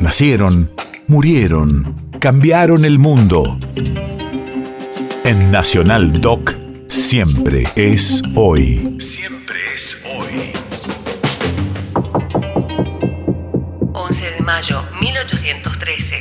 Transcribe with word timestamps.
Nacieron, 0.00 0.70
murieron, 1.08 1.94
cambiaron 2.20 2.86
el 2.86 2.98
mundo. 2.98 3.58
En 5.24 5.50
Nacional 5.50 6.22
Doc, 6.22 6.54
siempre 6.88 7.64
es 7.76 8.22
hoy. 8.34 8.96
Siempre 8.98 9.58
es 9.74 10.02
hoy. 10.16 10.52
11 13.92 14.30
de 14.38 14.40
mayo 14.42 14.82
1813. 15.02 16.16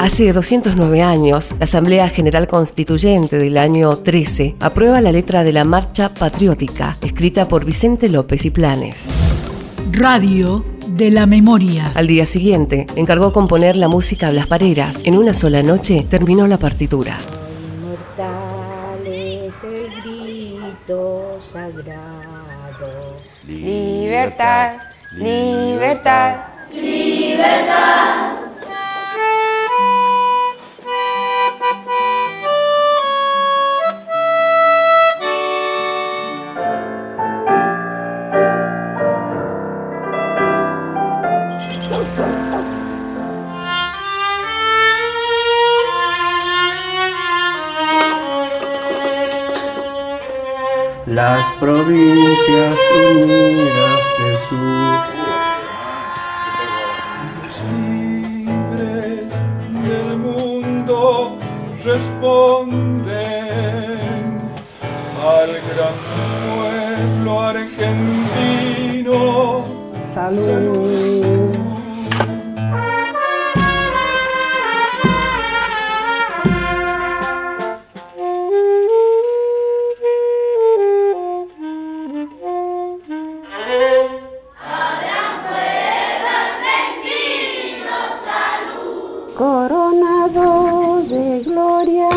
Hace 0.00 0.32
209 0.32 1.00
años, 1.00 1.54
la 1.60 1.64
Asamblea 1.64 2.08
General 2.08 2.48
Constituyente 2.48 3.38
del 3.38 3.56
año 3.56 3.98
13 3.98 4.56
aprueba 4.58 5.00
la 5.00 5.12
letra 5.12 5.44
de 5.44 5.52
la 5.52 5.62
Marcha 5.62 6.12
Patriótica, 6.12 6.96
escrita 7.02 7.46
por 7.46 7.64
Vicente 7.64 8.08
López 8.08 8.44
y 8.44 8.50
Planes. 8.50 9.06
Radio 9.92 10.71
de 10.86 11.10
la 11.10 11.26
memoria. 11.26 11.92
Al 11.94 12.06
día 12.06 12.26
siguiente, 12.26 12.86
encargó 12.96 13.32
componer 13.32 13.76
la 13.76 13.88
música 13.88 14.28
a 14.28 14.30
Blas 14.30 14.46
Pareras. 14.46 15.02
En 15.04 15.16
una 15.16 15.32
sola 15.32 15.62
noche 15.62 16.06
terminó 16.08 16.46
la 16.46 16.58
partitura. 16.58 17.18
Inmortal 17.58 19.06
es 19.06 19.54
el 19.64 19.90
grito 20.02 21.38
sagrado. 21.52 23.18
Libertad, 23.46 24.76
libertad, 25.12 26.36
libertad. 26.72 28.31
Las 51.06 51.44
provincias 51.60 52.78
unidas 53.10 54.00
del 54.18 54.36
sur. 54.48 54.98
libres 57.76 59.30
del 59.84 60.08
mundo 60.18 61.38
responden 61.84 63.12
al 65.22 65.50
gran 65.70 65.96
pueblo 66.46 67.32
argentino. 67.42 69.10
Salud. 70.14 71.31
Coronado 89.34 91.02
de 91.02 91.40
gloria 91.40 92.08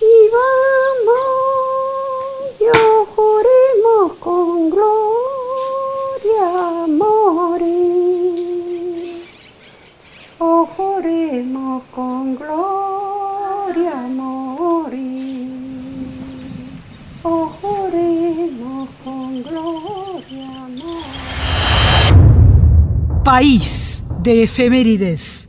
y 0.00 0.30
vamos, 0.36 1.16
yo 2.60 3.06
juremos 3.06 4.14
con 4.20 4.68
gloria 4.68 6.50
morir. 6.88 8.02
Oh, 10.38 10.66
juremos 10.76 11.82
con 11.94 12.36
gloria 12.36 13.94
morir. 13.94 15.48
Oh, 17.22 17.50
juremos 17.62 18.88
con 19.02 19.42
gloria 19.42 20.68
morir. 20.68 21.04
País 23.24 24.04
de 24.22 24.42
efemérides. 24.42 25.41